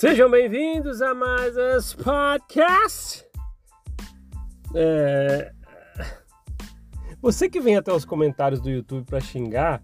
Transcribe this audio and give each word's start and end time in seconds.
Sejam 0.00 0.30
bem-vindos 0.30 1.02
a 1.02 1.14
mais 1.14 1.54
esse 1.58 1.94
podcast. 1.94 3.22
É... 4.74 5.52
Você 7.20 7.50
que 7.50 7.60
vem 7.60 7.76
até 7.76 7.92
os 7.92 8.06
comentários 8.06 8.62
do 8.62 8.70
YouTube 8.70 9.04
para 9.04 9.20
xingar, 9.20 9.82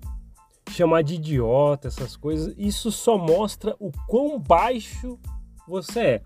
chamar 0.71 1.03
de 1.03 1.17
idiota, 1.17 1.89
essas 1.89 2.17
coisas, 2.17 2.55
isso 2.57 2.91
só 2.91 3.19
mostra 3.19 3.77
o 3.79 3.93
quão 4.07 4.41
baixo 4.41 5.19
você 5.69 6.01
é. 6.01 6.23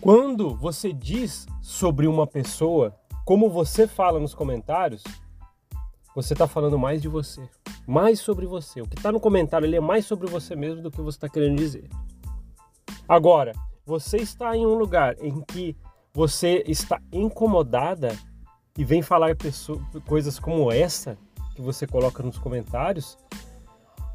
Quando 0.00 0.54
você 0.54 0.92
diz 0.92 1.48
sobre 1.60 2.06
uma 2.06 2.28
pessoa 2.28 2.94
como 3.24 3.50
você 3.50 3.88
fala 3.88 4.20
nos 4.20 4.36
comentários, 4.36 5.02
você 6.14 6.32
está 6.32 6.46
falando 6.46 6.78
mais 6.78 7.02
de 7.02 7.08
você 7.08 7.42
mais 7.86 8.20
sobre 8.20 8.46
você. 8.46 8.80
O 8.80 8.86
que 8.86 8.96
está 8.96 9.10
no 9.10 9.20
comentário 9.20 9.66
ali 9.66 9.76
é 9.76 9.80
mais 9.80 10.06
sobre 10.06 10.28
você 10.28 10.54
mesmo 10.54 10.82
do 10.82 10.90
que 10.90 11.00
você 11.00 11.16
está 11.16 11.28
querendo 11.28 11.56
dizer. 11.56 11.88
Agora, 13.08 13.52
você 13.84 14.18
está 14.18 14.56
em 14.56 14.64
um 14.64 14.74
lugar 14.74 15.16
em 15.20 15.40
que 15.42 15.76
você 16.12 16.62
está 16.66 17.00
incomodada 17.12 18.16
e 18.78 18.84
vem 18.84 19.02
falar 19.02 19.36
pessoas, 19.36 19.80
coisas 20.06 20.38
como 20.38 20.70
essa 20.70 21.18
que 21.54 21.60
você 21.60 21.86
coloca 21.86 22.22
nos 22.22 22.38
comentários, 22.38 23.18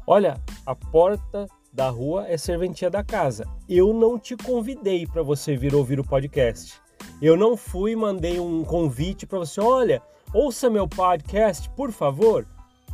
olha, 0.06 0.40
a 0.64 0.74
porta 0.74 1.46
da 1.72 1.90
rua 1.90 2.26
é 2.26 2.38
serventia 2.38 2.88
da 2.88 3.04
casa. 3.04 3.46
Eu 3.68 3.92
não 3.92 4.18
te 4.18 4.36
convidei 4.36 5.06
para 5.06 5.22
você 5.22 5.56
vir 5.56 5.74
ouvir 5.74 6.00
o 6.00 6.04
podcast. 6.04 6.80
Eu 7.20 7.36
não 7.36 7.56
fui 7.56 7.92
e 7.92 7.96
mandei 7.96 8.40
um 8.40 8.64
convite 8.64 9.26
para 9.26 9.38
você, 9.38 9.60
olha, 9.60 10.02
ouça 10.32 10.70
meu 10.70 10.88
podcast, 10.88 11.68
por 11.70 11.92
favor. 11.92 12.46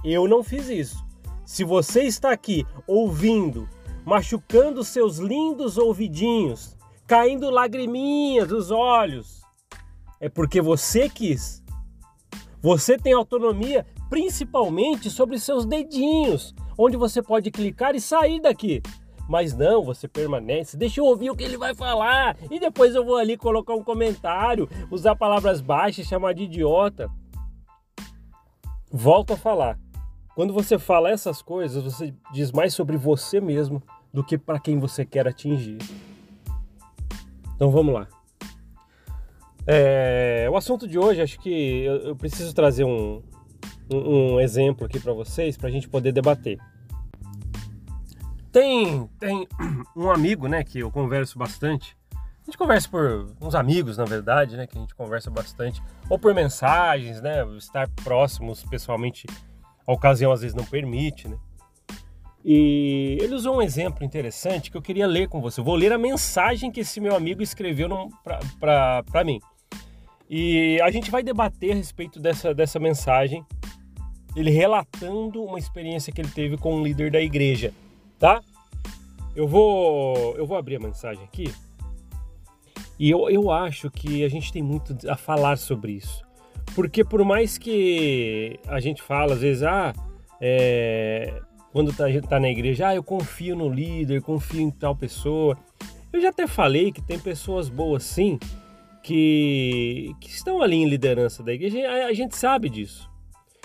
Eu 0.04 0.26
não 0.26 0.42
fiz 0.42 0.68
isso. 0.68 1.04
Se 1.44 1.64
você 1.64 2.02
está 2.02 2.32
aqui 2.32 2.66
ouvindo, 2.86 3.68
machucando 4.04 4.82
seus 4.82 5.18
lindos 5.18 5.78
ouvidinhos, 5.78 6.76
caindo 7.06 7.50
lagriminhas 7.50 8.48
dos 8.48 8.70
olhos, 8.70 9.42
é 10.20 10.28
porque 10.28 10.60
você 10.60 11.08
quis. 11.08 11.62
Você 12.60 12.96
tem 12.96 13.12
autonomia 13.12 13.84
principalmente 14.08 15.10
sobre 15.10 15.38
seus 15.38 15.64
dedinhos, 15.64 16.54
onde 16.76 16.96
você 16.96 17.22
pode 17.22 17.50
clicar 17.50 17.94
e 17.94 18.00
sair 18.00 18.40
daqui. 18.40 18.82
Mas 19.28 19.54
não, 19.54 19.82
você 19.82 20.06
permanece, 20.06 20.76
deixa 20.76 21.00
eu 21.00 21.04
ouvir 21.04 21.30
o 21.30 21.36
que 21.36 21.44
ele 21.44 21.56
vai 21.56 21.74
falar 21.74 22.36
e 22.50 22.60
depois 22.60 22.94
eu 22.94 23.04
vou 23.04 23.16
ali 23.16 23.36
colocar 23.36 23.74
um 23.74 23.82
comentário, 23.82 24.68
usar 24.90 25.16
palavras 25.16 25.60
baixas, 25.60 26.06
chamar 26.06 26.34
de 26.34 26.44
idiota. 26.44 27.10
Volto 28.90 29.32
a 29.32 29.36
falar. 29.36 29.78
Quando 30.34 30.52
você 30.52 30.78
fala 30.78 31.10
essas 31.10 31.42
coisas, 31.42 31.82
você 31.82 32.14
diz 32.32 32.50
mais 32.52 32.72
sobre 32.72 32.96
você 32.96 33.40
mesmo 33.40 33.82
do 34.12 34.24
que 34.24 34.38
para 34.38 34.58
quem 34.58 34.78
você 34.78 35.04
quer 35.04 35.28
atingir. 35.28 35.78
Então 37.54 37.70
vamos 37.70 37.94
lá. 37.94 38.08
É, 39.66 40.48
o 40.50 40.56
assunto 40.56 40.88
de 40.88 40.98
hoje, 40.98 41.20
acho 41.20 41.38
que 41.38 41.84
eu, 41.84 41.96
eu 41.98 42.16
preciso 42.16 42.54
trazer 42.54 42.84
um, 42.84 43.22
um, 43.90 44.34
um 44.34 44.40
exemplo 44.40 44.86
aqui 44.86 44.98
para 44.98 45.12
vocês, 45.12 45.56
para 45.56 45.68
a 45.68 45.70
gente 45.70 45.88
poder 45.88 46.12
debater. 46.12 46.58
Tem, 48.50 49.08
tem 49.18 49.46
um 49.96 50.10
amigo, 50.10 50.48
né, 50.48 50.64
que 50.64 50.80
eu 50.80 50.90
converso 50.90 51.38
bastante. 51.38 51.96
A 52.14 52.44
gente 52.46 52.58
conversa 52.58 52.88
por 52.88 53.34
uns 53.40 53.54
amigos, 53.54 53.98
na 53.98 54.04
verdade, 54.04 54.56
né, 54.56 54.66
que 54.66 54.76
a 54.76 54.80
gente 54.80 54.94
conversa 54.94 55.30
bastante, 55.30 55.80
ou 56.10 56.18
por 56.18 56.34
mensagens, 56.34 57.22
né, 57.22 57.46
estar 57.56 57.88
próximos 58.02 58.64
pessoalmente 58.64 59.26
a 59.86 59.92
ocasião 59.92 60.32
às 60.32 60.40
vezes 60.40 60.54
não 60.54 60.64
permite, 60.64 61.28
né? 61.28 61.36
E 62.44 63.18
ele 63.20 63.34
usou 63.34 63.56
um 63.56 63.62
exemplo 63.62 64.04
interessante 64.04 64.70
que 64.70 64.76
eu 64.76 64.82
queria 64.82 65.06
ler 65.06 65.28
com 65.28 65.40
você. 65.40 65.60
Eu 65.60 65.64
vou 65.64 65.76
ler 65.76 65.92
a 65.92 65.98
mensagem 65.98 66.72
que 66.72 66.80
esse 66.80 67.00
meu 67.00 67.14
amigo 67.14 67.40
escreveu 67.40 67.88
para 68.58 69.24
mim. 69.24 69.40
E 70.28 70.80
a 70.82 70.90
gente 70.90 71.10
vai 71.10 71.22
debater 71.22 71.72
a 71.72 71.74
respeito 71.74 72.18
dessa, 72.18 72.54
dessa 72.54 72.78
mensagem, 72.78 73.44
ele 74.34 74.50
relatando 74.50 75.42
uma 75.44 75.58
experiência 75.58 76.12
que 76.12 76.20
ele 76.20 76.30
teve 76.30 76.56
com 76.56 76.74
um 76.74 76.82
líder 76.82 77.10
da 77.10 77.20
igreja, 77.20 77.72
tá? 78.18 78.42
Eu 79.36 79.46
vou, 79.46 80.34
eu 80.36 80.46
vou 80.46 80.56
abrir 80.56 80.76
a 80.76 80.80
mensagem 80.80 81.22
aqui. 81.22 81.52
E 82.98 83.10
eu, 83.10 83.28
eu 83.28 83.50
acho 83.50 83.90
que 83.90 84.24
a 84.24 84.28
gente 84.28 84.52
tem 84.52 84.62
muito 84.62 84.96
a 85.08 85.16
falar 85.16 85.58
sobre 85.58 85.92
isso. 85.92 86.24
Porque 86.74 87.04
por 87.04 87.24
mais 87.24 87.58
que 87.58 88.58
a 88.66 88.80
gente 88.80 89.02
fala, 89.02 89.34
às 89.34 89.40
vezes, 89.40 89.62
ah, 89.62 89.92
é, 90.40 91.40
quando 91.72 91.92
tá, 91.92 92.04
a 92.04 92.10
gente 92.10 92.26
tá 92.26 92.40
na 92.40 92.48
igreja, 92.48 92.88
ah, 92.88 92.94
eu 92.94 93.02
confio 93.02 93.54
no 93.54 93.68
líder, 93.68 94.22
confio 94.22 94.60
em 94.60 94.70
tal 94.70 94.96
pessoa. 94.96 95.56
Eu 96.12 96.20
já 96.20 96.30
até 96.30 96.46
falei 96.46 96.92
que 96.92 97.02
tem 97.02 97.18
pessoas 97.18 97.68
boas 97.68 98.02
sim, 98.02 98.38
que, 99.02 100.14
que 100.20 100.28
estão 100.28 100.62
ali 100.62 100.76
em 100.76 100.88
liderança 100.88 101.42
da 101.42 101.52
igreja, 101.52 101.78
a, 101.88 102.06
a 102.06 102.12
gente 102.12 102.36
sabe 102.36 102.68
disso. 102.68 103.10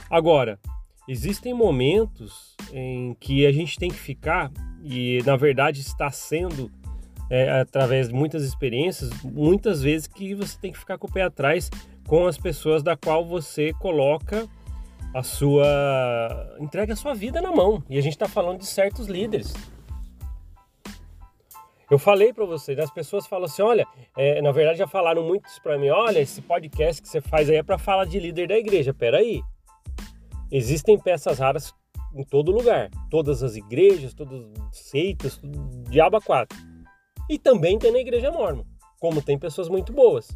Agora, 0.09 0.59
existem 1.07 1.53
momentos 1.53 2.55
em 2.73 3.13
que 3.19 3.45
a 3.45 3.51
gente 3.51 3.77
tem 3.77 3.89
que 3.89 3.99
ficar, 3.99 4.51
e 4.83 5.21
na 5.25 5.35
verdade 5.35 5.81
está 5.81 6.09
sendo 6.11 6.71
é, 7.29 7.59
através 7.59 8.07
de 8.07 8.13
muitas 8.13 8.43
experiências, 8.43 9.09
muitas 9.23 9.81
vezes 9.81 10.07
que 10.07 10.33
você 10.33 10.57
tem 10.59 10.71
que 10.71 10.79
ficar 10.79 10.97
com 10.97 11.07
o 11.07 11.11
pé 11.11 11.23
atrás 11.23 11.69
com 12.07 12.25
as 12.25 12.37
pessoas 12.37 12.81
da 12.81 12.95
qual 12.95 13.25
você 13.25 13.73
coloca 13.73 14.47
a 15.13 15.21
sua 15.21 16.57
entrega 16.59 16.93
a 16.93 16.95
sua 16.95 17.13
vida 17.13 17.41
na 17.41 17.51
mão. 17.51 17.83
E 17.89 17.97
a 17.97 18.01
gente 18.01 18.13
está 18.13 18.27
falando 18.27 18.59
de 18.59 18.65
certos 18.65 19.07
líderes. 19.07 19.53
Eu 21.89 21.97
falei 21.97 22.33
para 22.33 22.45
vocês, 22.45 22.77
as 22.79 22.91
pessoas 22.91 23.25
falam 23.27 23.45
assim, 23.45 23.61
olha, 23.61 23.87
é, 24.17 24.41
na 24.41 24.51
verdade 24.51 24.79
já 24.79 24.87
falaram 24.87 25.23
muitos 25.23 25.57
para 25.59 25.77
mim, 25.77 25.87
olha, 25.87 26.19
esse 26.19 26.41
podcast 26.41 27.01
que 27.01 27.07
você 27.07 27.21
faz 27.21 27.49
aí 27.49 27.55
é 27.55 27.63
para 27.63 27.77
falar 27.77 28.05
de 28.05 28.19
líder 28.19 28.49
da 28.49 28.57
igreja. 28.57 28.93
Peraí, 28.93 29.41
existem 30.51 30.99
peças 30.99 31.39
raras 31.39 31.73
em 32.13 32.23
todo 32.23 32.51
lugar, 32.51 32.89
todas 33.09 33.41
as 33.41 33.55
igrejas, 33.55 34.13
todas 34.13 34.41
as 34.69 34.77
seitas, 34.77 35.39
diaba 35.89 36.19
quatro. 36.19 36.57
E 37.29 37.39
também 37.39 37.79
tem 37.79 37.91
na 37.91 37.99
igreja 37.99 38.31
mormon, 38.31 38.65
como 38.99 39.21
tem 39.21 39.37
pessoas 39.37 39.69
muito 39.69 39.93
boas. 39.93 40.27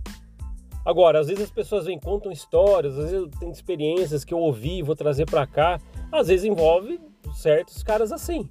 Agora, 0.86 1.20
às 1.20 1.28
vezes 1.28 1.44
as 1.44 1.52
pessoas 1.52 1.86
vêm 1.86 2.00
contam 2.00 2.32
histórias, 2.32 2.98
às 2.98 3.12
vezes 3.12 3.30
tem 3.40 3.52
experiências 3.52 4.24
que 4.24 4.34
eu 4.34 4.40
ouvi 4.40 4.80
e 4.80 4.84
vou 4.84 4.96
trazer 4.96 5.26
para 5.26 5.46
cá, 5.46 5.80
às 6.12 6.28
vezes 6.28 6.46
envolve 6.46 7.00
certos 7.34 7.84
caras 7.84 8.12
assim, 8.12 8.50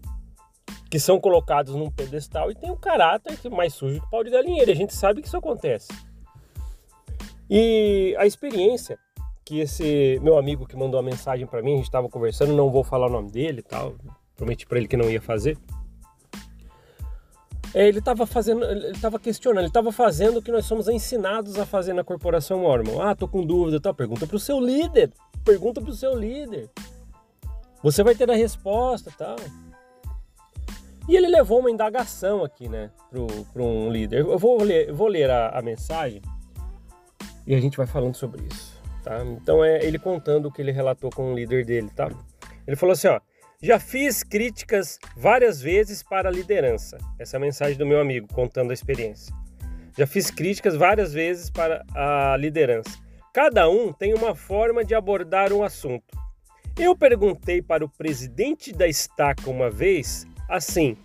que 0.89 0.99
são 0.99 1.21
colocados 1.21 1.75
num 1.75 1.91
pedestal 1.91 2.51
e 2.51 2.55
tem 2.55 2.71
um 2.71 2.77
caráter 2.77 3.37
mais 3.51 3.75
sujo 3.75 4.01
que 4.01 4.11
pau 4.11 4.23
de 4.23 4.31
galinheiro. 4.31 4.71
A 4.71 4.75
gente 4.75 4.95
sabe 4.95 5.21
que 5.21 5.27
isso 5.27 5.37
acontece. 5.37 5.89
E 7.49 8.15
a 8.17 8.27
experiência 8.27 8.97
que 9.45 9.59
esse 9.59 10.21
meu 10.23 10.39
amigo 10.39 10.65
que 10.65 10.77
mandou 10.77 11.01
a 11.01 11.03
mensagem 11.03 11.45
para 11.45 11.61
mim, 11.61 11.73
a 11.73 11.77
gente 11.77 11.87
estava 11.87 12.09
conversando, 12.09 12.53
não 12.53 12.71
vou 12.71 12.85
falar 12.85 13.09
o 13.09 13.11
nome 13.11 13.33
dele 13.33 13.63
tal, 13.63 13.97
prometi 14.37 14.65
para 14.65 14.79
ele 14.79 14.87
que 14.87 14.97
não 14.97 15.11
ia 15.11 15.21
fazer. 15.21 15.59
É, 17.73 17.87
ele 17.87 18.01
estava 18.01 18.27
fazendo, 18.27 18.65
ele 18.65 18.89
estava 18.89 19.19
questionando, 19.19 19.61
ele 19.61 19.69
estava 19.69 19.93
fazendo 19.93 20.39
o 20.39 20.43
que 20.43 20.51
nós 20.51 20.65
somos 20.65 20.89
ensinados 20.89 21.59
a 21.59 21.65
fazer 21.65 21.93
na 21.93 22.03
corporação 22.03 22.61
Mormon. 22.61 23.01
Ah, 23.01 23.15
tô 23.15 23.29
com 23.29 23.45
dúvida, 23.45 23.81
tá? 23.81 23.95
Pergunta 23.95 24.27
para 24.27 24.37
o 24.37 24.41
seu 24.41 24.59
líder, 24.59 25.13
pergunta 25.45 25.81
para 25.81 25.91
o 25.91 25.95
seu 25.95 26.15
líder. 26.15 26.69
Você 27.83 28.03
vai 28.03 28.15
ter 28.15 28.31
a 28.31 28.35
resposta, 28.35 29.11
tal. 29.17 29.37
E 31.09 31.17
ele 31.17 31.29
levou 31.29 31.61
uma 31.61 31.71
indagação 31.71 32.45
aqui, 32.45 32.69
né, 32.69 32.91
para 33.53 33.63
um 33.63 33.91
líder. 33.91 34.21
Eu 34.21 34.39
vou 34.39 34.63
ler, 34.63 34.89
eu 34.89 34.95
vou 34.95 35.09
ler 35.09 35.31
a, 35.31 35.49
a, 35.49 35.63
mensagem 35.63 36.23
e 37.47 37.55
a 37.55 37.61
gente 37.61 37.77
vai 37.77 37.87
falando 37.87 38.15
sobre 38.15 38.43
isso, 38.47 38.81
tá? 39.03 39.25
Então 39.25 39.65
é 39.65 39.85
ele 39.85 39.99
contando 39.99 40.47
o 40.47 40.53
que 40.53 40.61
ele 40.63 40.71
relatou 40.71 41.11
com 41.11 41.33
o 41.33 41.35
líder 41.35 41.65
dele, 41.65 41.91
tá? 41.97 42.11
Ele 42.67 42.77
falou 42.77 42.93
assim, 42.93 43.09
ó. 43.09 43.21
Já 43.63 43.79
fiz 43.79 44.23
críticas 44.23 44.99
várias 45.15 45.61
vezes 45.61 46.03
para 46.03 46.31
a 46.31 46.33
liderança. 46.33 46.97
Essa 47.19 47.37
é 47.37 47.39
a 47.39 47.41
mensagem 47.41 47.77
do 47.77 47.85
meu 47.85 48.01
amigo 48.01 48.27
contando 48.33 48.71
a 48.71 48.75
experiência. 48.75 49.35
Já 49.99 50.07
fiz 50.07 50.31
críticas 50.31 50.75
várias 50.75 51.13
vezes 51.13 51.51
para 51.51 51.85
a 51.95 52.39
liderança. 52.39 52.99
Cada 53.35 53.69
um 53.69 53.93
tem 53.93 54.15
uma 54.15 54.35
forma 54.35 54.83
de 54.83 54.95
abordar 54.95 55.53
um 55.53 55.63
assunto. 55.63 56.19
Eu 56.79 56.97
perguntei 56.97 57.61
para 57.61 57.85
o 57.85 57.89
presidente 57.91 58.73
da 58.73 58.89
estaca 58.89 59.51
uma 59.51 59.69
vez 59.69 60.27
assim: 60.49 60.97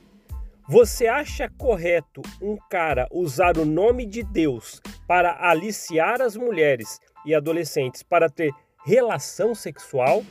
Você 0.70 1.08
acha 1.08 1.52
correto 1.58 2.22
um 2.42 2.56
cara 2.70 3.06
usar 3.12 3.58
o 3.58 3.66
nome 3.66 4.06
de 4.06 4.24
Deus 4.24 4.82
para 5.06 5.46
aliciar 5.46 6.22
as 6.22 6.38
mulheres 6.38 7.02
e 7.26 7.36
adolescentes 7.36 8.02
para 8.02 8.30
ter 8.30 8.54
relação 8.86 9.54
sexual? 9.54 10.24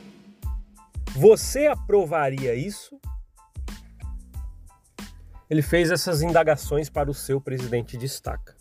Você 1.15 1.65
aprovaria 1.67 2.53
isso? 2.53 2.99
Ele 5.49 5.61
fez 5.61 5.89
essas 5.89 6.21
indagações 6.21 6.89
para 6.89 7.09
o 7.09 7.13
seu 7.13 7.39
presidente 7.39 7.97
de 7.97 8.05
estaca. 8.05 8.55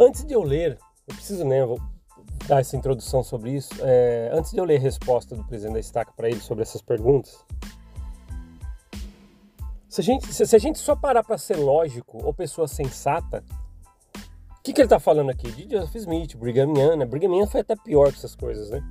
Antes 0.00 0.24
de 0.24 0.32
eu 0.32 0.42
ler, 0.42 0.78
eu 1.06 1.14
preciso 1.14 1.44
né, 1.44 1.62
vou 1.64 1.78
dar 2.46 2.60
essa 2.60 2.74
introdução 2.74 3.22
sobre 3.22 3.52
isso. 3.52 3.72
É, 3.80 4.30
antes 4.32 4.50
de 4.50 4.58
eu 4.58 4.64
ler 4.64 4.78
a 4.78 4.80
resposta 4.80 5.36
do 5.36 5.44
presidente 5.44 5.74
da 5.74 5.80
estaca 5.80 6.12
para 6.16 6.28
ele 6.28 6.40
sobre 6.40 6.62
essas 6.62 6.80
perguntas, 6.80 7.44
Se 9.88 10.00
a 10.00 10.04
gente, 10.04 10.32
se, 10.32 10.56
a 10.56 10.58
gente 10.58 10.78
só 10.78 10.96
parar 10.96 11.22
para 11.22 11.38
ser 11.38 11.56
lógico 11.56 12.18
ou 12.24 12.34
pessoa 12.34 12.66
sensata, 12.66 13.44
o 14.58 14.62
que, 14.62 14.72
que 14.72 14.80
ele 14.80 14.86
está 14.86 14.98
falando 14.98 15.30
aqui? 15.30 15.52
De 15.52 15.76
Joseph 15.76 15.94
Smith, 15.96 16.34
Brigham 16.36 16.74
Young, 16.76 16.96
né? 16.96 17.04
Brigham 17.04 17.32
Young 17.36 17.46
foi 17.46 17.60
até 17.60 17.76
pior 17.76 18.10
que 18.10 18.18
essas 18.18 18.34
coisas, 18.34 18.70
né? 18.70 18.82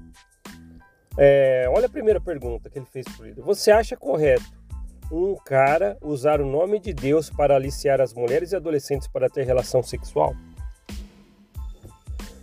É, 1.17 1.67
olha 1.69 1.85
a 1.85 1.89
primeira 1.89 2.19
pergunta 2.19 2.69
que 2.69 2.79
ele 2.79 2.85
fez 2.85 3.05
para 3.07 3.27
líder. 3.27 3.41
Você 3.41 3.71
acha 3.71 3.95
correto 3.95 4.63
um 5.11 5.35
cara 5.35 5.97
usar 6.01 6.41
o 6.41 6.45
nome 6.45 6.79
de 6.79 6.93
Deus 6.93 7.29
para 7.29 7.55
aliciar 7.55 8.01
as 8.01 8.13
mulheres 8.13 8.51
e 8.51 8.55
adolescentes 8.55 9.07
para 9.07 9.29
ter 9.29 9.43
relação 9.45 9.83
sexual? 9.83 10.33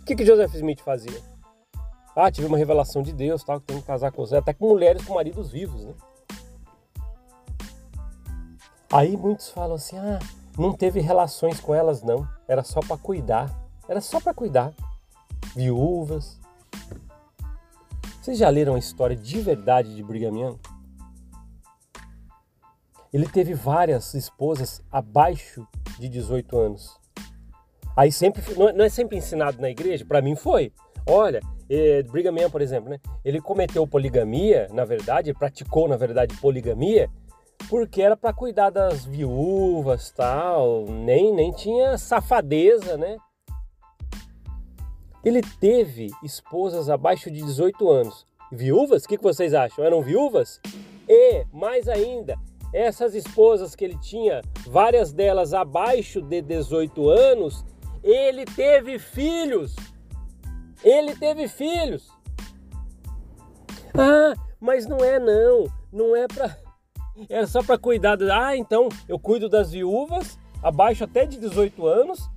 O 0.01 0.05
que, 0.05 0.15
que 0.15 0.25
Joseph 0.25 0.53
Smith 0.55 0.79
fazia? 0.79 1.21
Ah, 2.15 2.31
tive 2.31 2.47
uma 2.47 2.57
revelação 2.57 3.01
de 3.01 3.13
Deus, 3.13 3.43
tal, 3.43 3.59
que 3.59 3.67
tem 3.67 3.79
que 3.79 3.87
casar 3.87 4.11
com 4.11 4.25
você, 4.25 4.35
até 4.35 4.53
com 4.53 4.67
mulheres 4.67 5.03
com 5.05 5.13
maridos 5.13 5.51
vivos, 5.51 5.85
né? 5.85 5.93
Aí 8.91 9.15
muitos 9.15 9.49
falam 9.49 9.75
assim: 9.75 9.97
ah, 9.97 10.19
não 10.57 10.73
teve 10.73 10.99
relações 10.99 11.59
com 11.61 11.73
elas, 11.73 12.03
não. 12.03 12.27
Era 12.47 12.63
só 12.63 12.81
para 12.81 12.97
cuidar. 12.97 13.49
Era 13.87 14.01
só 14.01 14.19
para 14.19 14.33
cuidar. 14.33 14.73
Viúvas. 15.55 16.40
Vocês 18.21 18.37
já 18.37 18.49
leram 18.49 18.75
a 18.75 18.79
história 18.79 19.15
de 19.15 19.41
verdade 19.41 19.95
de 19.95 20.03
Brigham 20.03 20.37
Young? 20.37 20.59
Ele 23.11 23.27
teve 23.27 23.55
várias 23.55 24.13
esposas 24.13 24.79
abaixo 24.91 25.67
de 25.97 26.07
18 26.07 26.55
anos. 26.55 26.95
Aí 27.97 28.11
sempre, 28.11 28.43
não 28.55 28.85
é 28.85 28.89
sempre 28.89 29.17
ensinado 29.17 29.59
na 29.59 29.71
igreja, 29.71 30.05
para 30.05 30.21
mim 30.21 30.35
foi. 30.35 30.71
Olha, 31.09 31.39
eh, 31.67 32.03
Brigham 32.03 32.37
Young, 32.37 32.51
por 32.51 32.61
exemplo, 32.61 32.91
né? 32.91 32.99
Ele 33.25 33.41
cometeu 33.41 33.87
poligamia, 33.87 34.67
na 34.71 34.85
verdade, 34.85 35.33
praticou, 35.33 35.87
na 35.87 35.97
verdade, 35.97 36.37
poligamia, 36.37 37.09
porque 37.71 38.03
era 38.03 38.15
para 38.15 38.31
cuidar 38.31 38.69
das 38.69 39.03
viúvas, 39.03 40.11
tal, 40.11 40.85
nem 40.85 41.33
nem 41.33 41.51
tinha 41.51 41.97
safadeza, 41.97 42.97
né? 42.97 43.17
Ele 45.23 45.41
teve 45.59 46.09
esposas 46.23 46.89
abaixo 46.89 47.29
de 47.29 47.41
18 47.41 47.89
anos. 47.89 48.25
Viúvas? 48.51 49.03
O 49.03 49.07
que, 49.07 49.17
vocês 49.17 49.53
acham? 49.53 49.85
Eram 49.85 50.01
viúvas? 50.01 50.59
E, 51.07 51.45
mais 51.53 51.87
ainda, 51.87 52.37
essas 52.73 53.13
esposas 53.13 53.75
que 53.75 53.85
ele 53.85 53.97
tinha, 53.99 54.41
várias 54.67 55.13
delas 55.13 55.53
abaixo 55.53 56.21
de 56.21 56.41
18 56.41 57.09
anos, 57.09 57.65
ele 58.03 58.45
teve 58.45 58.97
filhos. 58.97 59.75
Ele 60.83 61.15
teve 61.15 61.47
filhos. 61.47 62.09
Ah, 63.93 64.33
mas 64.59 64.87
não 64.87 64.97
é 64.97 65.19
não. 65.19 65.65
Não 65.91 66.15
é 66.15 66.27
para 66.27 66.57
é 67.29 67.45
só 67.45 67.61
para 67.61 67.77
cuidar. 67.77 68.17
Ah, 68.31 68.55
então 68.55 68.89
eu 69.07 69.19
cuido 69.19 69.49
das 69.49 69.71
viúvas 69.71 70.39
abaixo 70.63 71.03
até 71.03 71.25
de 71.25 71.37
18 71.37 71.85
anos, 71.85 72.29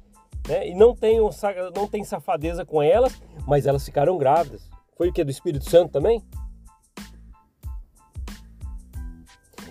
né? 0.48 0.68
E 0.68 0.74
não 0.74 0.94
tenho 0.94 1.30
não 1.74 1.86
tem 1.86 2.04
safadeza 2.04 2.64
com 2.64 2.82
elas, 2.82 3.20
mas 3.46 3.66
elas 3.66 3.84
ficaram 3.84 4.16
grávidas. 4.18 4.68
Foi 4.96 5.08
o 5.08 5.12
que 5.12 5.24
do 5.24 5.30
Espírito 5.30 5.68
Santo 5.68 5.92
também? 5.92 6.22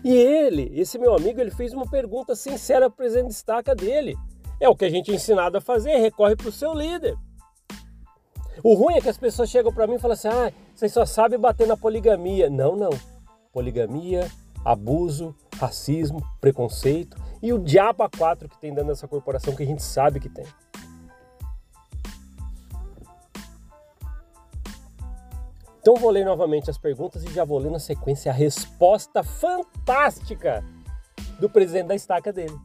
E 0.03 0.13
ele, 0.13 0.69
esse 0.75 0.99
meu 0.99 1.15
amigo, 1.15 1.39
ele 1.39 1.51
fez 1.51 1.73
uma 1.73 1.89
pergunta 1.89 2.35
sincera 2.35 2.89
para 2.89 2.93
o 2.93 2.97
presidente 2.97 3.27
de 3.27 3.33
estaca 3.33 3.73
dele. 3.73 4.17
É 4.59 4.67
o 4.67 4.75
que 4.75 4.83
a 4.83 4.89
gente 4.89 5.11
é 5.11 5.15
ensinado 5.15 5.57
a 5.57 5.61
fazer, 5.61 5.95
recorre 5.95 6.35
para 6.35 6.49
o 6.49 6.51
seu 6.51 6.73
líder. 6.73 7.15
O 8.61 8.73
ruim 8.73 8.95
é 8.95 9.01
que 9.01 9.09
as 9.09 9.17
pessoas 9.17 9.49
chegam 9.49 9.73
para 9.73 9.87
mim 9.87 9.95
e 9.95 9.99
falam 9.99 10.13
assim: 10.13 10.27
ah, 10.27 10.51
vocês 10.75 10.91
só 10.91 11.05
sabem 11.05 11.39
bater 11.39 11.67
na 11.67 11.77
poligamia. 11.77 12.49
Não, 12.49 12.75
não. 12.75 12.89
Poligamia, 13.53 14.29
abuso, 14.65 15.33
racismo, 15.57 16.21
preconceito 16.41 17.17
e 17.43 17.51
o 17.51 17.59
diabo 17.59 18.03
a 18.03 18.09
quatro 18.09 18.47
que 18.47 18.57
tem 18.57 18.73
dentro 18.73 18.87
dessa 18.87 19.05
corporação 19.05 19.53
que 19.53 19.63
a 19.63 19.65
gente 19.65 19.83
sabe 19.83 20.17
que 20.17 20.29
tem. 20.29 20.45
Então 25.81 25.95
vou 25.95 26.09
ler 26.09 26.23
novamente 26.23 26.69
as 26.69 26.77
perguntas 26.77 27.21
e 27.25 27.33
já 27.33 27.43
vou 27.43 27.59
ler 27.59 27.69
na 27.69 27.79
sequência 27.79 28.31
a 28.31 28.33
resposta 28.33 29.21
fantástica 29.21 30.63
do 31.37 31.49
presidente 31.49 31.87
da 31.87 31.95
estaca 31.95 32.31
dele. 32.31 32.57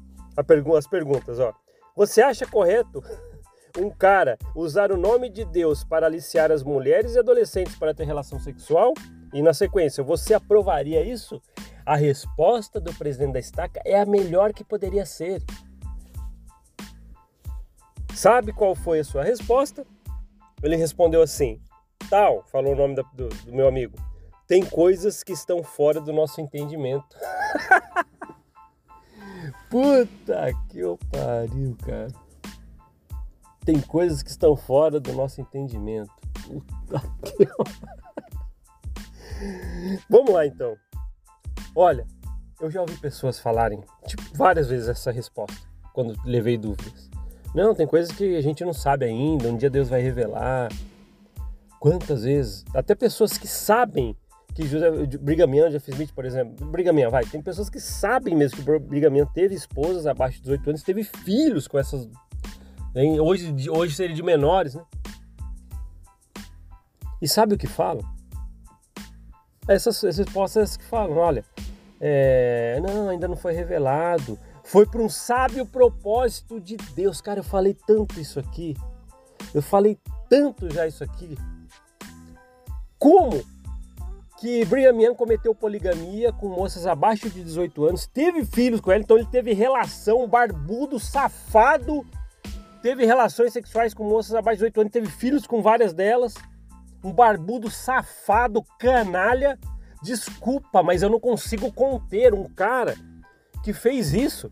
as 0.76 0.86
perguntas, 0.86 1.40
ó. 1.40 1.52
Você 1.96 2.22
acha 2.22 2.46
correto 2.46 3.02
um 3.76 3.90
cara 3.90 4.38
usar 4.54 4.92
o 4.92 4.96
nome 4.96 5.28
de 5.28 5.44
Deus 5.44 5.82
para 5.82 6.06
aliciar 6.06 6.52
as 6.52 6.62
mulheres 6.62 7.16
e 7.16 7.18
adolescentes 7.18 7.74
para 7.74 7.92
ter 7.92 8.04
relação 8.04 8.38
sexual? 8.38 8.94
E 9.34 9.42
na 9.42 9.52
sequência, 9.52 10.04
você 10.04 10.34
aprovaria 10.34 11.02
isso? 11.02 11.42
A 11.88 11.96
resposta 11.96 12.78
do 12.78 12.92
presidente 12.92 13.32
da 13.32 13.38
estaca 13.38 13.80
é 13.82 13.98
a 13.98 14.04
melhor 14.04 14.52
que 14.52 14.62
poderia 14.62 15.06
ser. 15.06 15.42
Sabe 18.14 18.52
qual 18.52 18.74
foi 18.74 18.98
a 18.98 19.04
sua 19.04 19.24
resposta? 19.24 19.86
Ele 20.62 20.76
respondeu 20.76 21.22
assim: 21.22 21.58
tal, 22.10 22.44
falou 22.48 22.74
o 22.74 22.76
nome 22.76 22.94
do, 22.94 23.30
do 23.30 23.52
meu 23.54 23.66
amigo. 23.66 23.96
Tem 24.46 24.62
coisas 24.62 25.22
que 25.22 25.32
estão 25.32 25.62
fora 25.62 25.98
do 25.98 26.12
nosso 26.12 26.42
entendimento. 26.42 27.16
Puta 29.70 30.52
que 30.68 30.80
eu 30.80 30.98
pariu, 31.10 31.74
cara. 31.86 32.12
Tem 33.64 33.80
coisas 33.80 34.22
que 34.22 34.28
estão 34.28 34.54
fora 34.54 35.00
do 35.00 35.14
nosso 35.14 35.40
entendimento. 35.40 36.12
Puta 36.44 37.00
que 37.24 37.44
eu... 37.44 37.64
Vamos 40.10 40.34
lá 40.34 40.44
então. 40.44 40.76
Olha, 41.80 42.04
eu 42.60 42.68
já 42.68 42.80
ouvi 42.80 42.96
pessoas 42.96 43.38
falarem 43.38 43.80
tipo, 44.04 44.20
várias 44.34 44.68
vezes 44.68 44.88
essa 44.88 45.12
resposta 45.12 45.56
quando 45.94 46.12
levei 46.24 46.58
dúvidas. 46.58 47.08
Não, 47.54 47.72
tem 47.72 47.86
coisas 47.86 48.10
que 48.10 48.34
a 48.34 48.40
gente 48.40 48.64
não 48.64 48.72
sabe 48.72 49.04
ainda, 49.04 49.46
um 49.46 49.56
dia 49.56 49.70
Deus 49.70 49.88
vai 49.88 50.00
revelar. 50.00 50.72
Quantas 51.78 52.24
vezes? 52.24 52.64
Até 52.74 52.96
pessoas 52.96 53.38
que 53.38 53.46
sabem 53.46 54.16
que 54.56 54.66
José 54.66 54.90
Brigham 55.20 55.54
Young, 55.54 55.70
Jeff 55.70 55.88
Smith, 55.88 56.12
por 56.12 56.24
exemplo, 56.24 56.66
Brigham 56.66 56.98
Young, 56.98 57.12
vai, 57.12 57.24
tem 57.24 57.40
pessoas 57.40 57.70
que 57.70 57.78
sabem 57.78 58.34
mesmo 58.34 58.56
que 58.56 58.78
Brigham 58.80 59.16
Young 59.16 59.30
teve 59.32 59.54
esposas 59.54 60.04
abaixo 60.04 60.38
de 60.38 60.42
18 60.42 60.70
anos, 60.70 60.82
teve 60.82 61.04
filhos 61.04 61.68
com 61.68 61.78
essas 61.78 62.08
hoje 63.22 63.70
hoje 63.70 63.94
seria 63.94 64.16
de 64.16 64.22
menores, 64.24 64.74
né? 64.74 64.82
E 67.22 67.28
sabe 67.28 67.54
o 67.54 67.58
que 67.58 67.68
falam? 67.68 68.17
Essas, 69.68 70.02
essas 70.02 70.18
respostas 70.18 70.76
que 70.76 70.84
falam, 70.84 71.16
olha, 71.18 71.44
é, 72.00 72.80
não, 72.82 73.08
ainda 73.08 73.28
não 73.28 73.36
foi 73.36 73.52
revelado. 73.52 74.38
Foi 74.64 74.86
para 74.86 75.02
um 75.02 75.08
sábio 75.08 75.64
propósito 75.66 76.60
de 76.60 76.76
Deus. 76.76 77.20
Cara, 77.20 77.40
eu 77.40 77.44
falei 77.44 77.76
tanto 77.86 78.20
isso 78.20 78.40
aqui. 78.40 78.76
Eu 79.54 79.62
falei 79.62 79.98
tanto 80.28 80.72
já 80.72 80.86
isso 80.86 81.04
aqui. 81.04 81.36
Como 82.98 83.42
que 84.38 84.64
Brigham 84.66 85.00
Young 85.00 85.14
cometeu 85.14 85.54
poligamia 85.54 86.32
com 86.32 86.48
moças 86.48 86.86
abaixo 86.86 87.28
de 87.28 87.42
18 87.42 87.86
anos, 87.86 88.06
teve 88.06 88.44
filhos 88.44 88.80
com 88.80 88.92
ela, 88.92 89.02
então 89.02 89.16
ele 89.16 89.26
teve 89.26 89.52
relação, 89.52 90.28
barbudo, 90.28 90.98
safado, 91.00 92.06
teve 92.80 93.04
relações 93.04 93.52
sexuais 93.52 93.92
com 93.92 94.04
moças 94.04 94.34
abaixo 94.34 94.58
de 94.58 94.66
18 94.66 94.80
anos, 94.80 94.92
teve 94.92 95.08
filhos 95.08 95.46
com 95.46 95.60
várias 95.60 95.92
delas, 95.92 96.34
um 97.02 97.12
barbudo 97.12 97.70
safado, 97.70 98.62
canalha, 98.78 99.58
Desculpa, 100.02 100.82
mas 100.82 101.02
eu 101.02 101.10
não 101.10 101.18
consigo 101.18 101.72
conter 101.72 102.32
um 102.32 102.44
cara 102.44 102.94
que 103.64 103.72
fez 103.72 104.12
isso. 104.12 104.48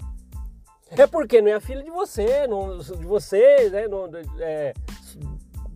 É 0.91 1.07
porque 1.07 1.41
não 1.41 1.49
é 1.49 1.55
a 1.55 1.61
filha 1.61 1.83
de 1.83 1.91
você, 1.91 2.47
não, 2.47 2.79
de 2.79 3.05
você, 3.05 3.71
né? 3.71 3.89
Não, 3.89 4.09
é, 4.41 4.73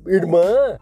irmã. 0.07 0.79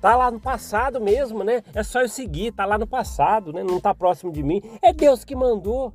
Tá 0.00 0.16
lá 0.16 0.30
no 0.30 0.38
passado 0.38 1.00
mesmo, 1.00 1.42
né? 1.42 1.62
É 1.74 1.82
só 1.82 2.02
eu 2.02 2.08
seguir, 2.08 2.52
tá 2.52 2.66
lá 2.66 2.76
no 2.76 2.86
passado, 2.86 3.52
né? 3.52 3.62
Não 3.62 3.80
tá 3.80 3.94
próximo 3.94 4.30
de 4.30 4.42
mim. 4.42 4.60
É 4.82 4.92
Deus 4.92 5.24
que 5.24 5.34
mandou. 5.34 5.94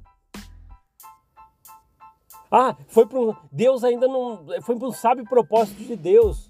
Ah, 2.51 2.75
foi 2.87 3.05
para 3.05 3.19
um, 3.19 3.35
Deus 3.51 3.83
ainda 3.83 4.07
não 4.07 4.43
foi 4.63 4.75
para 4.75 4.87
um 4.87 4.91
sábio 4.91 5.23
propósito 5.25 5.83
de 5.83 5.95
Deus. 5.95 6.49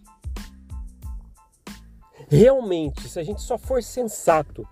Realmente, 2.30 3.10
se 3.10 3.20
a 3.20 3.24
gente 3.24 3.42
só 3.42 3.58
for 3.58 3.82
sensato 3.82 4.64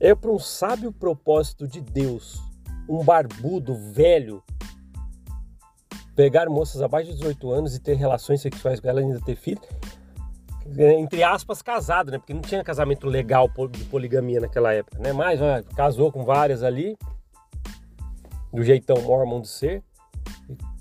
é 0.00 0.14
para 0.14 0.30
um 0.30 0.38
sábio 0.38 0.90
propósito 0.90 1.68
de 1.68 1.80
Deus, 1.80 2.42
um 2.88 3.04
barbudo 3.04 3.74
velho 3.74 4.42
pegar 6.16 6.48
moças 6.48 6.82
abaixo 6.82 7.10
de 7.10 7.16
18 7.18 7.50
anos 7.50 7.74
e 7.76 7.80
ter 7.80 7.94
relações 7.94 8.40
sexuais 8.40 8.80
com 8.80 8.88
ela 8.88 9.00
e 9.00 9.04
ainda 9.04 9.20
ter 9.20 9.36
filho, 9.36 9.60
entre 10.98 11.22
aspas, 11.22 11.62
casado, 11.62 12.10
né? 12.10 12.18
Porque 12.18 12.34
não 12.34 12.42
tinha 12.42 12.62
casamento 12.64 13.06
legal 13.06 13.48
de 13.70 13.84
poligamia 13.84 14.40
naquela 14.40 14.72
época, 14.72 14.98
né? 14.98 15.12
Mas 15.12 15.40
ó, 15.40 15.62
casou 15.74 16.10
com 16.10 16.24
várias 16.24 16.62
ali, 16.62 16.96
do 18.52 18.64
jeitão 18.64 19.00
mormon 19.02 19.40
de 19.40 19.48
ser, 19.48 19.82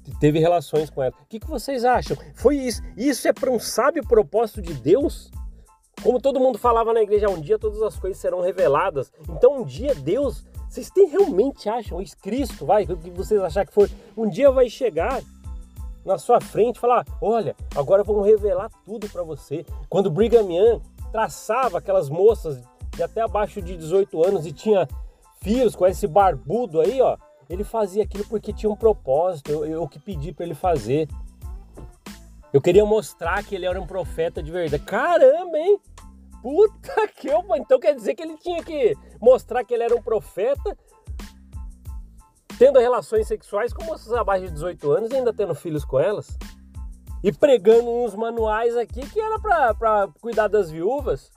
teve 0.09 0.39
relações 0.39 0.89
com 0.89 1.01
ela. 1.03 1.13
O 1.21 1.25
que, 1.27 1.39
que 1.39 1.47
vocês 1.47 1.85
acham? 1.85 2.17
Foi 2.35 2.55
isso? 2.55 2.81
Isso 2.97 3.27
é 3.27 3.33
para 3.33 3.51
um 3.51 3.59
sábio 3.59 4.05
propósito 4.07 4.61
de 4.61 4.73
Deus? 4.73 5.31
Como 6.01 6.21
todo 6.21 6.39
mundo 6.39 6.57
falava 6.57 6.93
na 6.93 7.01
igreja, 7.01 7.29
um 7.29 7.41
dia 7.41 7.59
todas 7.59 7.81
as 7.81 7.97
coisas 7.97 8.19
serão 8.19 8.41
reveladas. 8.41 9.11
Então 9.29 9.61
um 9.61 9.65
dia 9.65 9.93
Deus 9.93 10.45
Vocês 10.69 10.89
têm, 10.89 11.07
realmente 11.07 11.67
acham? 11.67 12.01
Cristo, 12.21 12.65
vai, 12.65 12.83
o 12.83 12.95
que 12.95 13.09
vocês 13.09 13.41
achar 13.41 13.65
que 13.65 13.73
for, 13.73 13.89
um 14.15 14.29
dia 14.29 14.51
vai 14.51 14.69
chegar 14.69 15.21
na 16.05 16.17
sua 16.17 16.39
frente 16.39 16.77
e 16.77 16.79
falar: 16.79 17.05
olha, 17.21 17.55
agora 17.75 18.03
vamos 18.03 18.25
revelar 18.25 18.69
tudo 18.85 19.09
para 19.09 19.23
você. 19.23 19.65
Quando 19.89 20.11
Brigham 20.11 20.51
Young 20.51 20.81
traçava 21.11 21.79
aquelas 21.79 22.09
moças 22.09 22.61
de 22.95 23.03
até 23.03 23.21
abaixo 23.21 23.61
de 23.61 23.75
18 23.75 24.23
anos 24.23 24.45
e 24.45 24.51
tinha 24.51 24.87
filhos 25.41 25.75
com 25.75 25.87
esse 25.87 26.05
barbudo 26.05 26.81
aí, 26.81 27.01
ó, 27.01 27.17
ele 27.49 27.63
fazia 27.63 28.03
aquilo 28.03 28.23
porque 28.25 28.53
tinha 28.53 28.69
um 28.69 28.75
propósito, 28.75 29.51
eu, 29.51 29.65
eu 29.65 29.87
que 29.87 29.99
pedi 29.99 30.31
para 30.31 30.45
ele 30.45 30.53
fazer. 30.53 31.07
Eu 32.53 32.61
queria 32.61 32.85
mostrar 32.85 33.43
que 33.43 33.55
ele 33.55 33.65
era 33.65 33.79
um 33.79 33.87
profeta 33.87 34.41
de 34.41 34.51
verdade. 34.51 34.83
Caramba, 34.83 35.57
hein? 35.57 35.79
Puta 36.41 37.07
que 37.17 37.27
eu. 37.27 37.43
Então 37.55 37.79
quer 37.79 37.95
dizer 37.95 38.13
que 38.13 38.21
ele 38.21 38.37
tinha 38.37 38.63
que 38.63 38.95
mostrar 39.19 39.63
que 39.63 39.73
ele 39.73 39.83
era 39.83 39.95
um 39.95 40.01
profeta, 40.01 40.77
tendo 42.57 42.79
relações 42.79 43.27
sexuais 43.27 43.73
com 43.73 43.83
moças 43.83 44.13
abaixo 44.13 44.45
de 44.45 44.51
18 44.51 44.91
anos 44.91 45.11
e 45.11 45.15
ainda 45.15 45.33
tendo 45.33 45.55
filhos 45.55 45.83
com 45.83 45.99
elas. 45.99 46.37
E 47.23 47.31
pregando 47.31 47.89
uns 47.89 48.13
manuais 48.15 48.77
aqui 48.77 49.01
que 49.09 49.19
era 49.19 49.39
para 49.39 50.07
cuidar 50.21 50.47
das 50.47 50.69
viúvas. 50.69 51.31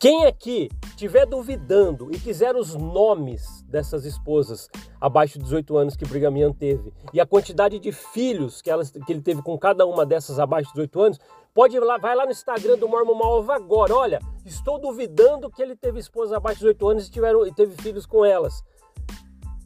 Quem 0.00 0.26
aqui 0.26 0.68
estiver 0.84 1.26
duvidando 1.26 2.14
e 2.14 2.20
quiser 2.20 2.54
os 2.54 2.72
nomes 2.76 3.62
dessas 3.62 4.04
esposas 4.04 4.68
abaixo 5.00 5.38
de 5.38 5.44
18 5.44 5.76
anos 5.76 5.96
que 5.96 6.06
Brigham 6.06 6.38
Young 6.38 6.52
teve 6.52 6.94
e 7.12 7.20
a 7.20 7.26
quantidade 7.26 7.80
de 7.80 7.90
filhos 7.90 8.62
que, 8.62 8.70
elas, 8.70 8.92
que 8.92 9.12
ele 9.12 9.20
teve 9.20 9.42
com 9.42 9.58
cada 9.58 9.84
uma 9.84 10.06
dessas 10.06 10.38
abaixo 10.38 10.68
de 10.68 10.74
18 10.74 11.00
anos, 11.00 11.18
pode 11.52 11.74
ir 11.74 11.80
lá, 11.80 11.98
vai 11.98 12.14
lá 12.14 12.24
no 12.24 12.30
Instagram 12.30 12.78
do 12.78 12.88
Mormon 12.88 13.16
Malva 13.16 13.56
agora. 13.56 13.92
Olha, 13.92 14.20
estou 14.46 14.78
duvidando 14.78 15.50
que 15.50 15.60
ele 15.60 15.74
teve 15.74 15.98
esposas 15.98 16.32
abaixo 16.32 16.60
de 16.60 16.66
18 16.66 16.88
anos 16.88 17.08
e, 17.08 17.10
tiveram, 17.10 17.44
e 17.44 17.52
teve 17.52 17.74
filhos 17.82 18.06
com 18.06 18.24
elas. 18.24 18.62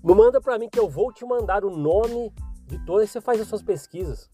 Manda 0.03 0.41
para 0.41 0.59
mim 0.59 0.71
que 0.71 0.79
eu 0.79 0.89
vou 0.89 1.13
te 1.13 1.27
mandar 1.27 1.63
o 1.63 1.77
nome 1.77 2.33
de 2.67 2.83
todas 2.87 3.11
você 3.11 3.21
faz 3.21 3.39
as 3.39 3.49
suas 3.49 3.63
pesquisas 3.63 4.31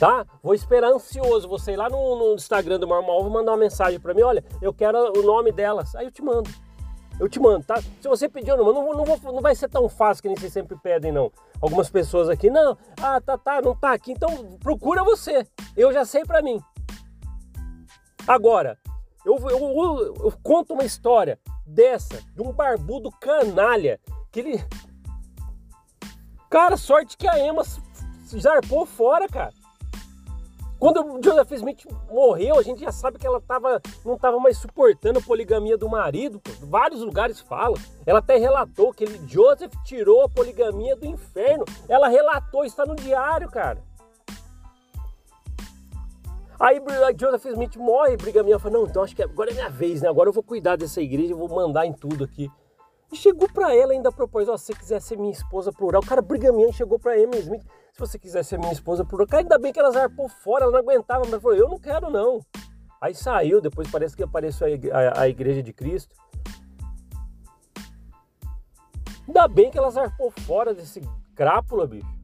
tá? 0.00 0.24
Vou 0.42 0.54
esperar 0.54 0.90
ansioso 0.90 1.46
você 1.46 1.72
ir 1.72 1.76
lá 1.76 1.90
no, 1.90 2.16
no 2.16 2.34
Instagram 2.34 2.80
do 2.80 2.86
Normal, 2.86 3.22
vou 3.22 3.30
mandar 3.30 3.52
uma 3.52 3.58
mensagem 3.58 4.00
para 4.00 4.14
mim, 4.14 4.22
olha, 4.22 4.42
eu 4.62 4.72
quero 4.72 5.12
o 5.14 5.22
nome 5.22 5.52
delas. 5.52 5.94
Aí 5.94 6.06
eu 6.06 6.10
te 6.10 6.22
mando. 6.22 6.48
Eu 7.20 7.28
te 7.28 7.38
mando, 7.38 7.66
tá? 7.66 7.76
Se 8.00 8.08
você 8.08 8.26
pedir, 8.26 8.56
não, 8.56 8.64
não, 8.64 8.94
não, 8.94 9.04
vou, 9.04 9.18
não 9.30 9.42
vai 9.42 9.54
ser 9.54 9.68
tão 9.68 9.90
fácil 9.90 10.22
que 10.22 10.28
nem 10.28 10.38
vocês 10.38 10.54
sempre 10.54 10.74
pedem, 10.82 11.12
não. 11.12 11.30
Algumas 11.60 11.90
pessoas 11.90 12.30
aqui, 12.30 12.48
não, 12.48 12.78
ah, 12.98 13.20
tá, 13.20 13.36
tá, 13.36 13.60
não 13.60 13.76
tá 13.76 13.92
aqui, 13.92 14.12
então 14.12 14.56
procura 14.58 15.04
você. 15.04 15.46
Eu 15.76 15.92
já 15.92 16.06
sei 16.06 16.24
para 16.24 16.40
mim. 16.40 16.58
Agora, 18.26 18.78
eu, 19.26 19.36
eu, 19.50 19.58
eu, 19.58 20.14
eu 20.14 20.32
conto 20.42 20.72
uma 20.72 20.84
história 20.84 21.38
dessa, 21.66 22.22
de 22.34 22.40
um 22.40 22.52
barbudo 22.52 23.10
canalha, 23.20 24.00
que 24.32 24.40
ele. 24.40 24.64
Cara, 26.48 26.78
sorte 26.78 27.18
que 27.18 27.28
a 27.28 27.38
Emma 27.38 27.62
zarpou 28.38 28.86
fora, 28.86 29.28
cara. 29.28 29.59
Quando 30.80 31.20
Joseph 31.22 31.52
Smith 31.52 31.86
morreu, 32.10 32.58
a 32.58 32.62
gente 32.62 32.80
já 32.80 32.90
sabe 32.90 33.18
que 33.18 33.26
ela 33.26 33.38
tava, 33.38 33.82
não 34.02 34.14
estava 34.14 34.38
mais 34.40 34.56
suportando 34.56 35.18
a 35.18 35.22
poligamia 35.22 35.76
do 35.76 35.90
marido. 35.90 36.40
Vários 36.62 37.02
lugares 37.02 37.38
falam. 37.38 37.76
Ela 38.06 38.20
até 38.20 38.38
relatou 38.38 38.90
que 38.90 39.04
ele, 39.04 39.20
Joseph 39.28 39.74
tirou 39.84 40.22
a 40.22 40.28
poligamia 40.28 40.96
do 40.96 41.04
inferno. 41.04 41.66
Ela 41.86 42.08
relatou, 42.08 42.64
está 42.64 42.86
no 42.86 42.96
diário, 42.96 43.50
cara. 43.50 43.78
Aí 46.58 46.80
Joseph 47.14 47.44
Smith 47.44 47.76
morre, 47.76 48.16
Brigham 48.16 48.48
Young 48.48 48.58
fala, 48.58 48.78
não, 48.78 48.86
então 48.86 49.02
acho 49.02 49.14
que 49.14 49.22
agora 49.22 49.50
é 49.50 49.54
minha 49.54 49.68
vez, 49.68 50.00
né? 50.00 50.08
Agora 50.08 50.30
eu 50.30 50.32
vou 50.32 50.42
cuidar 50.42 50.76
dessa 50.76 51.02
igreja, 51.02 51.34
eu 51.34 51.38
vou 51.38 51.48
mandar 51.48 51.84
em 51.84 51.92
tudo 51.92 52.24
aqui. 52.24 52.50
E 53.12 53.16
chegou 53.16 53.48
para 53.52 53.74
ela 53.74 53.92
ainda 53.92 54.10
propôs, 54.10 54.48
ó, 54.48 54.56
se 54.56 54.66
você 54.66 54.74
quiser 54.74 55.00
ser 55.00 55.18
minha 55.18 55.32
esposa 55.32 55.72
plural. 55.72 56.00
O 56.00 56.06
cara 56.06 56.22
Brigham 56.22 56.58
Young 56.58 56.72
chegou 56.72 56.98
para 56.98 57.18
Emma 57.18 57.36
Smith, 57.36 57.62
se 57.92 57.98
você 57.98 58.18
quiser 58.18 58.44
ser 58.44 58.58
minha 58.58 58.72
esposa 58.72 59.04
plural. 59.04 59.26
Ainda 59.32 59.58
bem 59.58 59.72
que 59.72 59.80
ela 59.80 59.90
zarpou 59.90 60.28
fora, 60.28 60.64
ela 60.64 60.72
não 60.72 60.78
aguentava, 60.80 61.24
mas 61.28 61.42
falou, 61.42 61.56
eu 61.56 61.68
não 61.68 61.78
quero 61.78 62.10
não. 62.10 62.40
Aí 63.00 63.14
saiu, 63.14 63.60
depois 63.60 63.90
parece 63.90 64.16
que 64.16 64.22
apareceu 64.22 64.66
a 65.16 65.28
igreja 65.28 65.62
de 65.62 65.72
Cristo. 65.72 66.14
Ainda 69.26 69.48
bem 69.48 69.70
que 69.70 69.78
ela 69.78 69.90
zarpou 69.90 70.30
fora 70.30 70.74
desse 70.74 71.00
crápula, 71.34 71.86
bicho. 71.86 72.20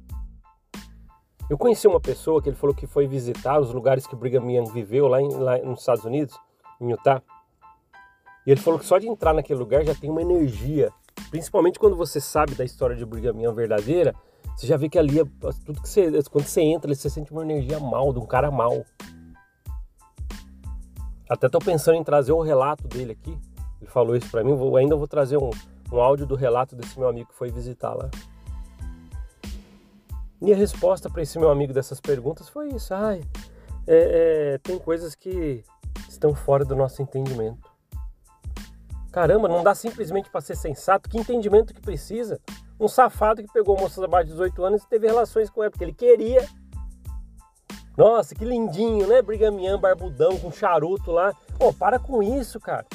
Eu 1.48 1.56
conheci 1.56 1.86
uma 1.86 2.00
pessoa 2.00 2.42
que 2.42 2.48
ele 2.48 2.56
falou 2.56 2.74
que 2.74 2.88
foi 2.88 3.06
visitar 3.06 3.60
os 3.60 3.72
lugares 3.72 4.04
que 4.06 4.16
Brigham 4.16 4.50
Young 4.50 4.72
viveu 4.72 5.06
lá, 5.06 5.22
em, 5.22 5.28
lá 5.28 5.56
nos 5.58 5.78
Estados 5.78 6.04
Unidos, 6.04 6.36
em 6.80 6.90
Utah. 6.90 7.22
E 8.44 8.50
ele 8.50 8.60
falou 8.60 8.80
que 8.80 8.84
só 8.84 8.98
de 8.98 9.08
entrar 9.08 9.32
naquele 9.32 9.58
lugar 9.58 9.84
já 9.84 9.94
tem 9.94 10.10
uma 10.10 10.20
energia. 10.20 10.92
Principalmente 11.30 11.78
quando 11.78 11.94
você 11.94 12.20
sabe 12.20 12.56
da 12.56 12.64
história 12.64 12.96
de 12.96 13.06
Brigham 13.06 13.40
Young 13.40 13.54
verdadeira, 13.54 14.14
você 14.56 14.66
já 14.66 14.76
vê 14.78 14.88
que 14.88 14.98
ali, 14.98 15.20
é, 15.20 15.24
tudo 15.64 15.82
que 15.82 15.88
você, 15.88 16.10
quando 16.30 16.46
você 16.46 16.62
entra, 16.62 16.94
você 16.94 17.10
sente 17.10 17.30
uma 17.30 17.42
energia 17.42 17.78
mal, 17.78 18.10
de 18.10 18.18
um 18.18 18.26
cara 18.26 18.50
mal. 18.50 18.84
Até 21.28 21.46
tô 21.48 21.58
pensando 21.58 21.96
em 21.96 22.04
trazer 22.04 22.32
o 22.32 22.40
relato 22.40 22.88
dele 22.88 23.12
aqui. 23.12 23.38
Ele 23.80 23.90
falou 23.90 24.16
isso 24.16 24.30
para 24.30 24.42
mim, 24.42 24.54
vou, 24.54 24.74
ainda 24.76 24.96
vou 24.96 25.06
trazer 25.06 25.36
um, 25.36 25.50
um 25.92 26.00
áudio 26.00 26.24
do 26.24 26.34
relato 26.34 26.74
desse 26.74 26.98
meu 26.98 27.06
amigo 27.06 27.28
que 27.28 27.34
foi 27.34 27.50
visitar 27.50 27.92
lá. 27.92 28.08
E 30.40 30.52
a 30.52 30.56
resposta 30.56 31.10
para 31.10 31.20
esse 31.20 31.38
meu 31.38 31.50
amigo 31.50 31.74
dessas 31.74 32.00
perguntas 32.00 32.48
foi 32.48 32.68
isso. 32.68 32.94
Ai, 32.94 33.20
é, 33.86 34.54
é, 34.54 34.58
tem 34.58 34.78
coisas 34.78 35.14
que 35.14 35.62
estão 36.08 36.34
fora 36.34 36.64
do 36.64 36.74
nosso 36.74 37.02
entendimento. 37.02 37.70
Caramba, 39.12 39.48
não 39.48 39.62
dá 39.62 39.74
simplesmente 39.74 40.30
para 40.30 40.40
ser 40.40 40.56
sensato. 40.56 41.10
Que 41.10 41.18
entendimento 41.18 41.74
que 41.74 41.80
precisa? 41.80 42.40
Um 42.78 42.88
safado 42.88 43.42
que 43.42 43.52
pegou 43.52 43.78
moças 43.78 44.02
abaixo 44.02 44.26
de 44.26 44.32
18 44.32 44.64
anos 44.64 44.82
e 44.82 44.88
teve 44.88 45.06
relações 45.06 45.48
com 45.48 45.62
ela, 45.62 45.70
porque 45.70 45.84
ele 45.84 45.94
queria. 45.94 46.46
Nossa, 47.96 48.34
que 48.34 48.44
lindinho, 48.44 49.06
né? 49.06 49.22
Brigamian, 49.22 49.78
barbudão, 49.78 50.38
com 50.38 50.52
charuto 50.52 51.10
lá. 51.10 51.32
Pô, 51.58 51.72
para 51.72 51.98
com 51.98 52.22
isso, 52.22 52.60
cara. 52.60 52.86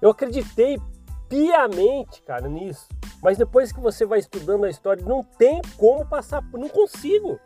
Eu 0.00 0.10
acreditei 0.10 0.80
piamente, 1.28 2.22
cara, 2.22 2.48
nisso. 2.48 2.88
Mas 3.22 3.36
depois 3.36 3.72
que 3.72 3.80
você 3.80 4.06
vai 4.06 4.18
estudando 4.18 4.64
a 4.64 4.70
história, 4.70 5.04
não 5.04 5.22
tem 5.22 5.60
como 5.76 6.06
passar, 6.06 6.42
não 6.52 6.68
consigo. 6.68 7.38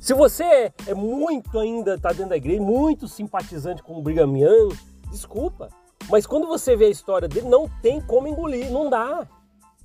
Se 0.00 0.14
você 0.14 0.44
é, 0.44 0.72
é 0.88 0.94
muito 0.94 1.58
ainda, 1.58 1.98
tá 1.98 2.10
dentro 2.10 2.30
da 2.30 2.36
igreja, 2.36 2.60
muito 2.60 3.06
simpatizante 3.06 3.82
com 3.82 3.98
o 3.98 4.02
Brigham 4.02 4.36
Young, 4.36 4.74
desculpa. 5.10 5.68
Mas 6.08 6.26
quando 6.26 6.46
você 6.46 6.74
vê 6.74 6.86
a 6.86 6.90
história 6.90 7.28
dele, 7.28 7.48
não 7.48 7.68
tem 7.82 8.00
como 8.00 8.26
engolir, 8.26 8.70
não 8.70 8.88
dá. 8.88 9.26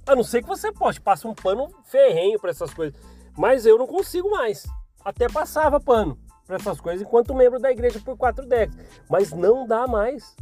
A 0.07 0.15
não 0.15 0.24
ser 0.24 0.41
que 0.41 0.47
você 0.47 0.71
possa 0.71 1.01
passar 1.01 1.27
um 1.27 1.33
pano 1.33 1.67
ferrenho 1.83 2.39
para 2.39 2.51
essas 2.51 2.74
coisas. 2.74 3.00
Mas 3.38 3.65
eu 3.65 3.77
não 3.77 3.88
consigo 3.88 4.29
mais. 4.29 4.65
Até 5.03 5.27
passava 5.27 5.79
pano 5.79 6.17
para 6.45 6.57
essas 6.57 6.79
coisas 6.79 7.01
enquanto 7.01 7.33
membro 7.33 7.59
da 7.59 7.71
igreja 7.71 8.00
por 8.00 8.15
quatro 8.15 8.45
décadas. 8.45 8.85
Mas 9.09 9.31
não 9.31 9.67
dá 9.67 9.88
mais. 9.88 10.35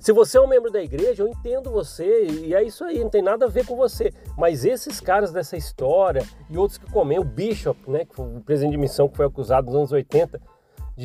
Se 0.00 0.12
você 0.12 0.36
é 0.36 0.40
um 0.40 0.48
membro 0.48 0.70
da 0.70 0.82
igreja, 0.82 1.22
eu 1.22 1.28
entendo 1.28 1.70
você 1.70 2.26
e 2.26 2.54
é 2.54 2.62
isso 2.62 2.82
aí, 2.82 2.98
não 2.98 3.10
tem 3.10 3.22
nada 3.22 3.44
a 3.44 3.48
ver 3.48 3.64
com 3.64 3.76
você. 3.76 4.12
Mas 4.36 4.64
esses 4.64 4.98
caras 4.98 5.30
dessa 5.30 5.56
história 5.56 6.26
e 6.50 6.58
outros 6.58 6.76
que 6.76 6.90
comem, 6.90 7.20
o 7.20 7.24
Bishop, 7.24 7.88
né, 7.88 8.04
que 8.04 8.14
foi 8.14 8.26
o 8.26 8.40
presidente 8.40 8.72
de 8.72 8.78
missão 8.78 9.08
que 9.08 9.16
foi 9.16 9.26
acusado 9.26 9.66
nos 9.66 9.76
anos 9.76 9.92
80, 9.92 10.40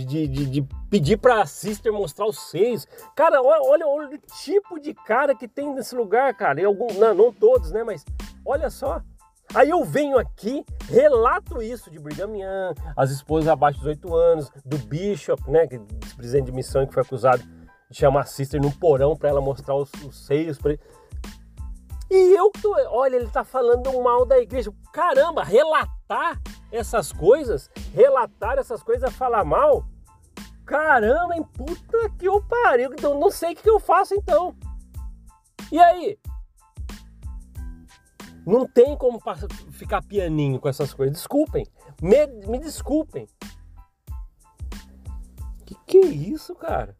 de, 0.05 0.27
de, 0.27 0.45
de, 0.45 0.67
pedir 0.89 1.17
pra 1.17 1.45
sister 1.45 1.91
mostrar 1.91 2.25
os 2.27 2.49
seios. 2.49 2.87
Cara, 3.15 3.41
olha, 3.41 3.87
olha, 3.87 4.15
o 4.15 4.17
tipo 4.43 4.79
de 4.79 4.93
cara 4.93 5.35
que 5.35 5.47
tem 5.47 5.73
nesse 5.73 5.95
lugar, 5.95 6.33
cara. 6.35 6.65
Algum, 6.65 6.93
não, 6.93 7.13
não 7.13 7.33
todos, 7.33 7.71
né? 7.71 7.83
Mas 7.83 8.05
olha 8.45 8.69
só. 8.69 9.01
Aí 9.53 9.69
eu 9.69 9.83
venho 9.85 10.17
aqui, 10.17 10.65
relato 10.89 11.61
isso 11.61 11.89
de 11.89 11.97
Brigham 11.97 12.35
Young, 12.35 12.75
as 12.97 13.11
esposas 13.11 13.47
abaixo 13.47 13.79
dos 13.79 13.95
18 13.95 14.15
anos, 14.15 14.51
do 14.65 14.77
Bishop, 14.77 15.49
né? 15.49 15.65
Que 15.65 15.79
presidente 16.15 16.47
de 16.47 16.51
missão 16.51 16.85
que 16.85 16.93
foi 16.93 17.01
acusado 17.01 17.41
de 17.89 17.97
chamar 17.97 18.21
a 18.21 18.25
sister 18.25 18.61
num 18.61 18.71
porão 18.71 19.15
para 19.15 19.29
ela 19.29 19.39
mostrar 19.39 19.75
os, 19.75 19.89
os 20.05 20.25
seios 20.25 20.57
para 20.57 20.71
ele. 20.73 20.81
E 22.09 22.37
eu, 22.37 22.51
olha, 22.89 23.15
ele 23.15 23.27
tá 23.27 23.43
falando 23.43 23.91
mal 24.01 24.25
da 24.25 24.37
igreja. 24.39 24.71
Caramba, 24.93 25.43
relatar 25.43 26.41
essas 26.71 27.11
coisas, 27.11 27.69
relatar 27.93 28.57
essas 28.57 28.83
coisas, 28.83 29.13
falar 29.13 29.43
mal. 29.43 29.85
Caramba, 30.65 31.35
hein? 31.35 31.45
Puta 31.53 32.09
que 32.17 32.27
eu 32.27 32.41
pariu. 32.43 32.91
Então 32.93 33.17
não 33.19 33.31
sei 33.31 33.53
o 33.53 33.55
que 33.55 33.69
eu 33.69 33.79
faço 33.79 34.13
então. 34.13 34.55
E 35.71 35.79
aí? 35.79 36.19
Não 38.45 38.65
tem 38.65 38.95
como 38.95 39.19
ficar 39.71 40.01
pianinho 40.01 40.59
com 40.59 40.69
essas 40.69 40.93
coisas. 40.93 41.17
Desculpem. 41.17 41.65
Me, 42.01 42.27
me 42.47 42.59
desculpem. 42.59 43.27
Que 45.65 45.75
que 45.85 45.97
é 45.97 46.05
isso, 46.05 46.55
cara? 46.55 46.95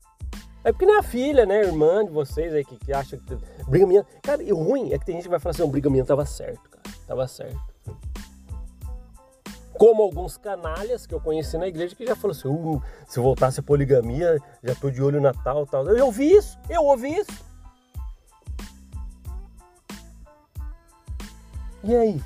É 0.64 0.72
porque 0.74 0.86
nem 0.86 0.98
a 0.98 1.04
filha, 1.04 1.46
né, 1.46 1.62
irmã 1.62 2.04
de 2.04 2.12
vocês 2.12 2.54
aí 2.54 2.66
que, 2.66 2.76
que 2.78 2.92
acha 2.92 3.16
que 3.16 3.36
Brigham 3.70 3.94
Young... 3.94 4.06
Cara, 4.22 4.44
e 4.44 4.52
ruim 4.52 4.92
é 4.92 5.00
que 5.00 5.06
tem 5.06 5.16
gente 5.16 5.24
que 5.24 5.30
vai 5.30 5.40
falar 5.40 5.52
assim, 5.52 5.64
o 5.64 5.68
Brigham 5.68 5.96
Young 5.96 6.06
tava 6.06 6.26
certo, 6.26 6.70
cara. 6.70 6.84
Tava 7.08 7.26
certo. 7.26 7.77
Como 9.78 10.02
alguns 10.02 10.38
canalhas 10.38 11.06
que 11.06 11.14
eu 11.14 11.22
conheci 11.22 11.58
na 11.58 11.68
igreja 11.68 11.96
que 11.96 12.06
já 12.06 12.16
falaram 12.16 12.40
assim: 12.40 12.48
uh, 12.48 12.82
se 13.08 13.20
voltasse 13.20 13.60
a 13.60 13.64
poligamia, 13.64 14.40
já 14.64 14.74
tô 14.74 14.90
de 14.90 15.02
olho 15.02 15.22
na 15.22 15.34
tal, 15.34 15.66
tal. 15.68 15.88
Eu 15.88 16.08
ouvi 16.08 16.32
isso, 16.32 16.58
eu 16.68 16.84
ouvi 16.84 17.14
isso. 17.14 17.46
E 21.84 21.96
aí? 21.96 22.22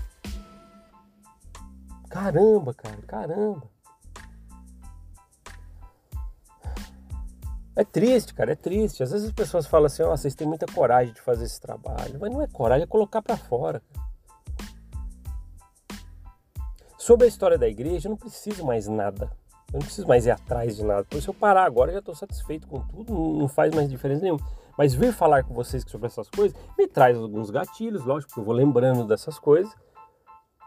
Caramba, 2.10 2.74
cara, 2.74 2.98
caramba. 3.06 3.70
É 7.76 7.84
triste, 7.84 8.34
cara, 8.34 8.52
é 8.52 8.56
triste. 8.56 9.04
Às 9.04 9.12
vezes 9.12 9.28
as 9.28 9.34
pessoas 9.34 9.66
falam 9.66 9.88
assim: 9.88 10.04
ó, 10.04 10.14
oh, 10.14 10.18
vocês 10.18 10.36
têm 10.36 10.48
muita 10.48 10.66
coragem 10.66 11.14
de 11.14 11.22
fazer 11.22 11.46
esse 11.46 11.60
trabalho. 11.60 12.18
Mas 12.20 12.32
não 12.32 12.42
é 12.42 12.48
coragem, 12.48 12.84
é 12.84 12.88
colocar 12.88 13.22
para 13.22 13.36
fora. 13.36 13.82
Sobre 17.02 17.26
a 17.26 17.28
história 17.28 17.58
da 17.58 17.68
igreja, 17.68 18.08
eu 18.08 18.12
não 18.12 18.16
preciso 18.16 18.64
mais 18.64 18.88
nada. 18.88 19.32
Eu 19.74 19.80
não 19.80 19.80
preciso 19.80 20.08
mais 20.08 20.28
ir 20.28 20.30
atrás 20.30 20.76
de 20.76 20.86
nada. 20.86 21.04
Por 21.04 21.18
isso 21.18 21.32
eu 21.32 21.34
parar 21.34 21.64
agora, 21.64 21.90
eu 21.90 21.94
já 21.94 22.00
estou 22.00 22.14
satisfeito 22.14 22.68
com 22.68 22.80
tudo, 22.80 23.12
não 23.12 23.48
faz 23.48 23.74
mais 23.74 23.90
diferença 23.90 24.22
nenhuma. 24.22 24.40
Mas 24.78 24.94
vir 24.94 25.12
falar 25.12 25.44
com 25.44 25.52
vocês 25.52 25.84
sobre 25.88 26.06
essas 26.06 26.30
coisas 26.30 26.56
me 26.78 26.88
traz 26.88 27.18
alguns 27.18 27.50
gatilhos, 27.50 28.06
lógico, 28.06 28.30
porque 28.30 28.40
eu 28.42 28.46
vou 28.46 28.54
lembrando 28.54 29.04
dessas 29.08 29.40
coisas. 29.40 29.76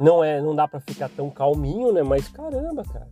Não 0.00 0.24
é, 0.24 0.42
não 0.42 0.56
dá 0.56 0.66
para 0.66 0.80
ficar 0.80 1.08
tão 1.08 1.30
calminho, 1.30 1.92
né? 1.92 2.02
Mas 2.02 2.26
caramba, 2.26 2.82
cara. 2.82 3.08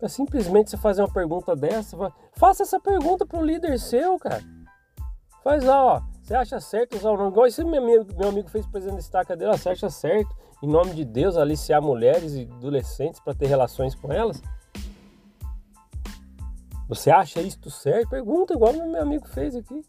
É 0.00 0.06
simplesmente 0.06 0.70
você 0.70 0.76
fazer 0.76 1.02
uma 1.02 1.12
pergunta 1.12 1.56
dessa, 1.56 1.96
faça 2.34 2.62
essa 2.62 2.78
pergunta 2.78 3.26
pro 3.26 3.42
líder 3.42 3.80
seu, 3.80 4.16
cara. 4.16 4.44
Faz 5.42 5.64
lá, 5.64 5.84
ó. 5.84 6.13
Você 6.24 6.34
acha 6.34 6.58
certo 6.58 6.96
usar 6.96 7.10
o 7.10 7.18
nome? 7.18 7.32
Igual 7.32 7.46
esse 7.46 7.62
meu 7.62 7.82
amigo, 7.82 8.06
meu 8.16 8.30
amigo 8.30 8.48
fez 8.48 8.66
presidente 8.66 8.94
da 8.94 9.00
estaca 9.00 9.36
dele, 9.36 9.52
você 9.52 9.68
acha 9.68 9.90
certo, 9.90 10.34
em 10.62 10.66
nome 10.66 10.94
de 10.94 11.04
Deus, 11.04 11.36
aliciar 11.36 11.82
mulheres 11.82 12.32
e 12.32 12.48
adolescentes 12.50 13.20
para 13.20 13.34
ter 13.34 13.46
relações 13.46 13.94
com 13.94 14.10
elas? 14.10 14.40
Você 16.88 17.10
acha 17.10 17.42
isto 17.42 17.70
certo? 17.70 18.08
Pergunta, 18.08 18.54
igual 18.54 18.72
meu 18.72 19.02
amigo 19.02 19.28
fez 19.28 19.54
aqui. 19.54 19.84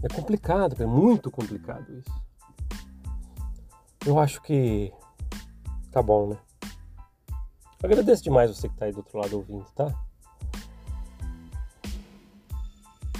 É 0.00 0.08
complicado, 0.14 0.80
é 0.80 0.86
muito 0.86 1.32
complicado 1.32 1.92
isso. 1.98 2.12
Eu 4.06 4.20
acho 4.20 4.40
que 4.40 4.92
tá 5.90 6.00
bom, 6.00 6.28
né? 6.28 6.38
Agradeço 7.82 8.22
demais 8.22 8.56
você 8.56 8.68
que 8.68 8.76
tá 8.76 8.84
aí 8.84 8.92
do 8.92 8.98
outro 8.98 9.18
lado 9.18 9.36
ouvindo, 9.36 9.66
tá? 9.74 9.92